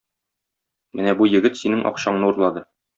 Менә 1.01 1.15
бу 1.21 1.29
егет 1.35 1.63
синең 1.63 1.87
акчаңны 1.93 2.35
урлады. 2.35 2.69